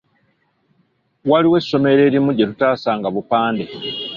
[1.29, 3.65] Waliwo essomero erimu gye tutaasanga bupande.